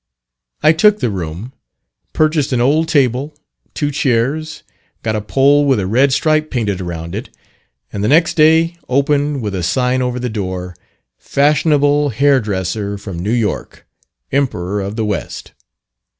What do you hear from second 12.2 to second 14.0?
dresser from New York,